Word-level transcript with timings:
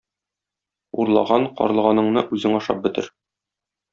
Урлаган 1.03 1.45
карлыганыңны 1.59 2.25
үзең 2.37 2.57
ашап 2.61 2.83
бетер! 2.89 3.13